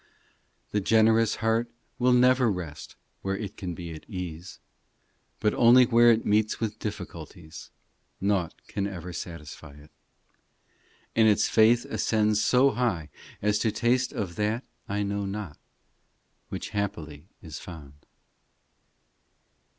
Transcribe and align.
II 0.01 0.67
The 0.71 0.81
generous 0.81 1.35
heart 1.35 1.67
Will 1.99 2.11
never 2.11 2.51
rest 2.51 2.95
Where 3.21 3.37
it 3.37 3.55
can 3.55 3.75
be 3.75 3.93
at 3.93 4.09
ease, 4.09 4.57
But 5.39 5.53
only 5.53 5.85
where 5.85 6.09
it 6.09 6.25
meets 6.25 6.59
with 6.59 6.79
difficulties 6.79 7.69
Nought 8.19 8.63
can 8.67 8.87
ever 8.87 9.13
satisfy 9.13 9.73
it; 9.73 9.91
And 11.15 11.27
its 11.27 11.47
faith 11.47 11.85
ascends 11.85 12.43
so 12.43 12.71
high 12.71 13.09
As 13.43 13.59
to 13.59 13.71
taste 13.71 14.11
of 14.11 14.37
that 14.37 14.63
I 14.89 15.03
know 15.03 15.25
not, 15.27 15.59
Which 16.49 16.69
happily 16.69 17.27
is 17.43 17.59
found. 17.59 18.07